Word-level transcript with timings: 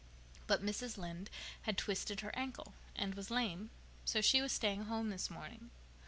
But 0.47 0.63
Mrs. 0.65 0.97
Lynde 0.97 1.29
had 1.61 1.77
twisted 1.77 2.21
her 2.21 2.35
ankle 2.35 2.73
and 2.95 3.13
was 3.13 3.29
lame, 3.29 3.69
so 4.03 4.19
she 4.19 4.41
was 4.41 4.51
staying 4.51 4.85
home 4.85 5.11
this 5.11 5.29
morning. 5.29 5.69